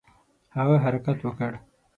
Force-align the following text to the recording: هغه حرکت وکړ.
هغه 0.55 0.75
حرکت 0.85 1.19
وکړ. 1.23 1.51